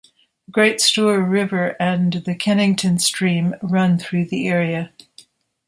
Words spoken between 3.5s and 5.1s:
run through the area.